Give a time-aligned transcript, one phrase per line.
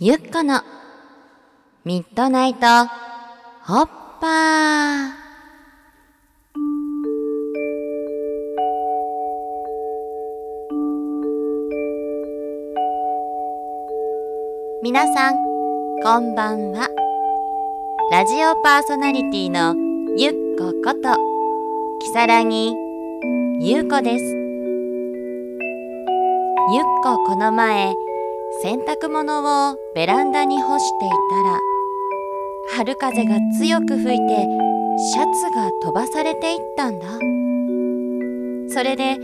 [0.00, 0.62] ゆっこの
[1.84, 2.60] ミッドナイト
[3.64, 3.86] ホッ
[4.20, 5.10] パー。
[14.84, 15.34] 皆さん
[16.04, 16.86] こんばんは。
[18.12, 19.74] ラジオパーソナリティの
[20.16, 21.16] ゆっここと
[22.02, 22.72] きさらぎ
[23.58, 24.24] ゆうこです。
[26.72, 27.92] ゆっここの前
[28.62, 31.60] 洗濯物をベランダに干していたら
[32.76, 34.46] 春風が強く吹いて
[35.12, 37.06] シャツが飛ばされていったんだ。
[38.70, 39.16] それで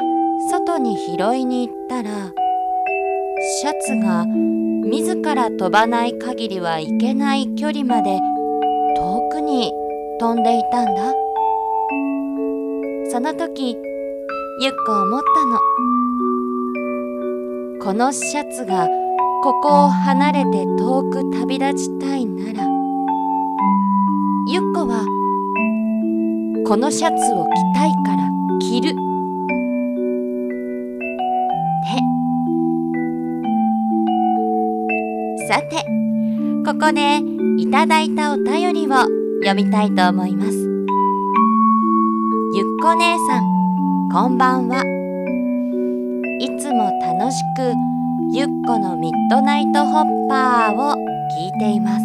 [0.50, 2.32] 外に拾いに行ったら
[3.60, 8.20] シャツが自ら飛ばない限りはいけない距離まで
[8.96, 9.72] 遠くに
[10.20, 11.12] 飛んでいたんだ。
[13.10, 13.76] その時
[14.60, 15.58] ゆっこ思ったの。
[17.82, 18.88] このシャツが
[19.44, 22.66] ここを離れて遠く旅立ちたいなら
[24.46, 25.04] ゆっこは
[26.66, 28.26] このシャツを着たいから
[28.58, 28.94] 着る。
[28.94, 28.96] で
[35.46, 35.84] さて
[36.64, 37.18] ここで
[37.58, 38.92] いただいたお便りを
[39.42, 40.52] 読みたいと思います。
[42.54, 43.42] ゆっこ姉さん
[44.10, 44.82] こんばんは。
[46.40, 47.74] いつも楽しく
[48.36, 50.96] ゆっこのミッドナイトホッパーを
[51.38, 52.04] 聞いています。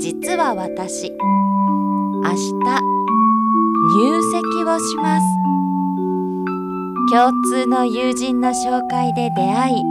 [0.00, 2.80] 実は私明日
[3.94, 5.26] 入籍をします。
[7.12, 9.82] 共通の友人の紹介で出会い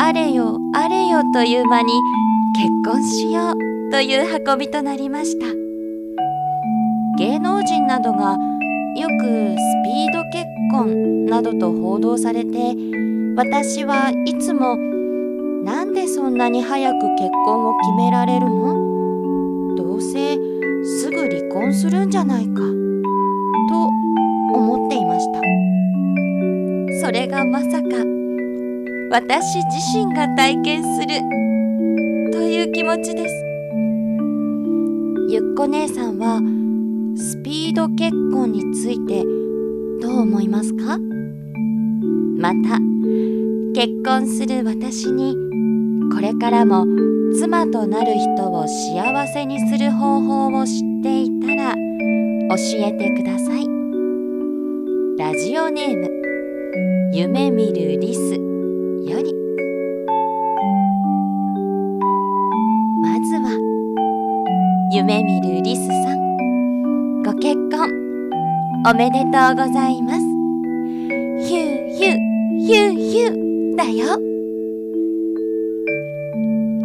[0.00, 1.92] あれよあれよという間に
[2.56, 3.54] 結婚しよう
[3.92, 5.46] という運びとなりました。
[7.16, 8.32] 芸能人などが
[8.96, 12.74] よくスピード結婚などと報道されて
[13.36, 14.76] 私はいつも
[15.64, 20.36] なんでそんなに早く結婚を決められるのどうせ
[21.00, 23.88] すぐ離婚するんじゃないかと
[24.56, 25.40] 思っていました。
[27.06, 27.88] それがまさか
[29.10, 31.20] 私自身が体験する
[32.32, 33.34] という気持ちです。
[35.30, 36.40] ゆっこ姉さんは
[37.16, 39.24] スピード結婚について
[40.00, 40.98] どう思いますか？
[42.44, 42.78] また
[43.74, 45.34] 結婚する私に
[46.12, 46.84] これからも
[47.38, 52.56] 妻となる人を幸せにする方法を知っていたら教
[52.86, 53.66] えてください。
[55.16, 56.10] ラジオネーム
[57.14, 59.32] 夢見るリスより。
[63.00, 63.58] まずは
[64.92, 67.22] 夢見るリスさん。
[67.22, 67.88] ご結婚
[68.86, 70.33] おめでとうございます。
[72.64, 74.18] ーヒューヒューだよ。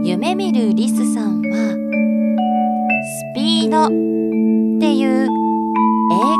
[0.03, 1.55] 夢見るリスさんは
[3.33, 3.87] スピードっ
[4.81, 5.27] ていう映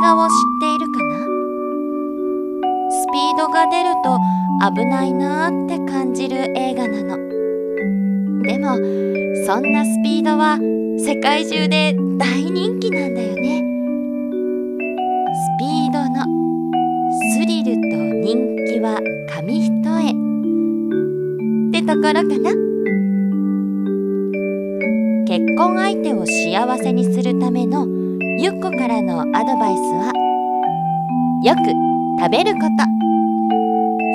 [0.02, 1.20] 画を知っているかな？
[2.90, 4.18] スピードが出ると
[4.74, 7.16] 危ないなーって感じる映画なの。
[8.42, 8.76] でも
[9.46, 10.58] そんなスピードは
[10.98, 13.62] 世界中で大人気なんだよね。
[15.32, 16.26] スピードの
[17.34, 18.36] スリルと人
[18.66, 19.00] 気は
[19.40, 20.10] 紙一重。
[21.70, 22.50] ってところかな。
[25.26, 27.86] 結婚相手を幸せにするための
[28.38, 30.12] ゆっこからのアドバイスは
[31.42, 31.60] よく
[32.22, 32.68] 食べること。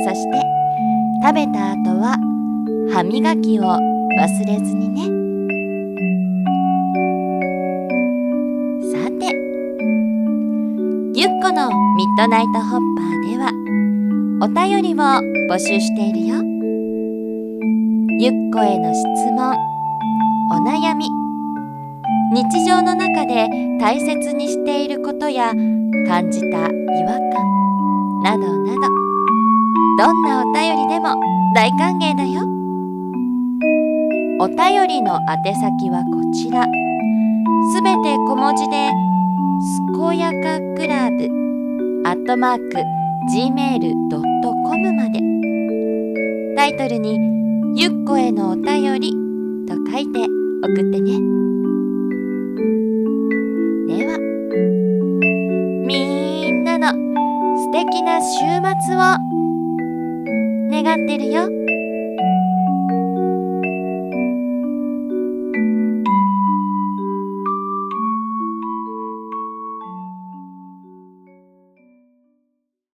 [0.07, 0.39] そして
[1.23, 2.19] 食べた後は
[2.93, 3.79] 歯磨きを忘
[4.45, 5.05] れずにね。
[8.93, 9.25] さて
[11.19, 13.64] ゆっこのミッドナイトホッパーでは
[14.41, 16.35] お便りを募集しているよ。
[18.19, 19.55] ゆっこへの質問
[20.51, 21.07] お悩み。
[22.33, 23.47] 日常の中で
[23.79, 25.53] 大切にしていることや
[26.07, 28.81] 感じた違和感などなど。
[29.99, 31.15] どんなお便りでも
[31.55, 32.41] 大歓迎だよ。
[34.41, 36.65] お便りの宛先はこちら。
[37.73, 38.91] すべて小文字で
[39.93, 41.29] 「すこやかクラブ」
[42.05, 43.04] アットマーク
[43.35, 45.19] gmail.com まで
[46.55, 47.19] タイトルに
[47.77, 49.11] 「ゆっこへのお便り
[49.67, 50.25] と書いて
[50.63, 51.11] 送ってね
[53.87, 54.17] では
[55.87, 58.39] みんなの素敵な週
[58.85, 58.99] 末を
[60.71, 61.64] 願ってるよ。